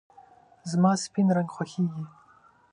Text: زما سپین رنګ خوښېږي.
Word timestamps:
زما 0.71 0.91
سپین 1.03 1.27
رنګ 1.37 1.49
خوښېږي. 1.55 2.03